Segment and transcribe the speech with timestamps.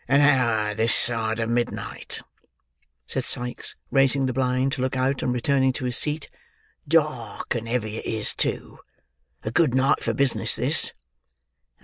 [0.07, 2.21] "An hour this side of midnight,"
[3.05, 6.27] said Sikes, raising the blind to look out and returning to his seat.
[6.87, 8.79] "Dark and heavy it is too.
[9.43, 10.93] A good night for business this."